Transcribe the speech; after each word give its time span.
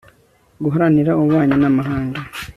guharanira 0.63 1.11
ububanyi 1.19 1.55
n'amahanga 1.59 2.19